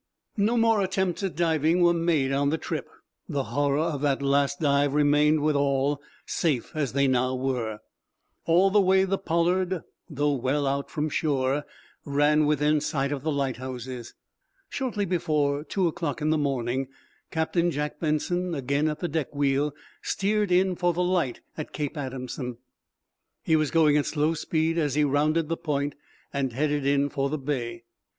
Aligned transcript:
No 0.37 0.57
more 0.57 0.81
attempts 0.81 1.21
at 1.21 1.35
diving 1.35 1.81
were 1.83 1.93
made 1.93 2.31
on 2.31 2.49
the 2.49 2.57
trip. 2.57 2.89
The 3.29 3.43
horror 3.53 3.77
of 3.77 4.01
that 4.01 4.19
last 4.19 4.59
dive 4.59 4.95
remained 4.95 5.41
with 5.41 5.55
all, 5.55 6.01
safe 6.25 6.71
as 6.75 6.93
they 6.93 7.07
now 7.07 7.35
were. 7.35 7.81
All 8.45 8.71
the 8.71 8.81
way 8.81 9.03
the 9.03 9.19
"Pollard," 9.19 9.83
though 10.09 10.33
well 10.33 10.65
out 10.65 10.89
from 10.89 11.07
shore, 11.09 11.65
ran 12.03 12.47
within 12.47 12.81
sight 12.81 13.11
of 13.11 13.21
the 13.21 13.31
light 13.31 13.57
houses. 13.57 14.15
Shortly 14.69 15.05
before 15.05 15.63
two 15.63 15.87
o'clock 15.87 16.19
in 16.19 16.31
the 16.31 16.35
morning 16.39 16.87
Captain 17.29 17.69
Jack 17.69 17.99
Benson, 17.99 18.55
again 18.55 18.87
at 18.87 19.01
the 19.01 19.07
deck 19.07 19.35
wheel, 19.35 19.71
steered 20.01 20.51
in 20.51 20.75
for 20.75 20.93
the 20.93 21.03
light 21.03 21.41
at 21.59 21.73
Cape 21.73 21.95
Adamson. 21.95 22.57
He 23.43 23.55
was 23.55 23.69
going 23.69 23.97
at 23.97 24.07
slow 24.07 24.33
speed 24.33 24.79
as 24.79 24.95
he 24.95 25.03
rounded 25.03 25.47
the 25.47 25.57
point 25.57 25.93
and 26.33 26.53
headed 26.53 26.87
in 26.87 27.09
for 27.09 27.29
the 27.29 27.37
bay. 27.37 27.83